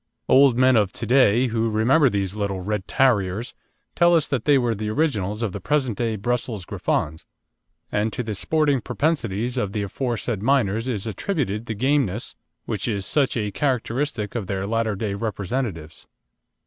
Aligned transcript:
Old 0.27 0.57
men 0.57 0.75
of 0.75 0.91
to 0.93 1.05
day 1.05 1.45
who 1.45 1.69
remember 1.69 2.09
these 2.09 2.33
little 2.33 2.61
"red 2.61 2.87
tarriers" 2.87 3.53
tell 3.95 4.15
us 4.15 4.25
that 4.27 4.45
they 4.45 4.57
were 4.57 4.73
the 4.73 4.89
originals 4.89 5.43
of 5.43 5.51
the 5.51 5.61
present 5.61 5.95
day 5.99 6.15
Brussels 6.15 6.65
Griffons, 6.65 7.27
and 7.91 8.11
to 8.11 8.23
the 8.23 8.33
sporting 8.33 8.81
propensities 8.81 9.57
of 9.57 9.73
the 9.73 9.83
aforesaid 9.83 10.41
miners 10.41 10.87
is 10.87 11.05
attributed 11.05 11.67
the 11.67 11.75
gameness 11.75 12.33
which 12.65 12.87
is 12.87 13.05
such 13.05 13.37
a 13.37 13.51
characteristic 13.51 14.33
of 14.33 14.47
their 14.47 14.65
latter 14.65 14.95
day 14.95 15.13
representatives. 15.13 16.07